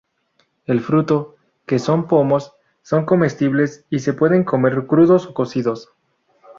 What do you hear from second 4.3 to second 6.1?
comer crudos o cocidos.